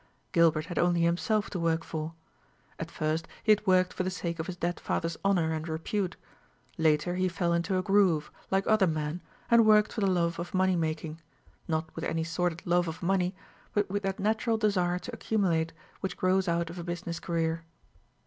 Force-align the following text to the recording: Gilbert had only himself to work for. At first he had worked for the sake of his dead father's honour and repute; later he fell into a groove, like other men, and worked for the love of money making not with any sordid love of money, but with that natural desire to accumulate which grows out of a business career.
Gilbert 0.31 0.65
had 0.65 0.79
only 0.79 1.01
himself 1.01 1.51
to 1.51 1.59
work 1.59 1.83
for. 1.83 2.15
At 2.79 2.89
first 2.89 3.27
he 3.43 3.51
had 3.51 3.67
worked 3.67 3.93
for 3.93 4.01
the 4.01 4.09
sake 4.09 4.39
of 4.39 4.47
his 4.47 4.57
dead 4.57 4.79
father's 4.79 5.15
honour 5.23 5.51
and 5.53 5.67
repute; 5.69 6.15
later 6.75 7.13
he 7.13 7.27
fell 7.29 7.53
into 7.53 7.77
a 7.77 7.83
groove, 7.83 8.31
like 8.49 8.65
other 8.65 8.87
men, 8.87 9.21
and 9.51 9.63
worked 9.63 9.93
for 9.93 10.01
the 10.01 10.07
love 10.07 10.39
of 10.39 10.55
money 10.55 10.75
making 10.75 11.21
not 11.67 11.95
with 11.95 12.03
any 12.03 12.23
sordid 12.23 12.65
love 12.65 12.87
of 12.87 13.03
money, 13.03 13.35
but 13.75 13.91
with 13.91 14.01
that 14.01 14.17
natural 14.17 14.57
desire 14.57 14.97
to 14.97 15.13
accumulate 15.13 15.71
which 15.99 16.17
grows 16.17 16.47
out 16.47 16.71
of 16.71 16.79
a 16.79 16.83
business 16.83 17.19
career. 17.19 17.63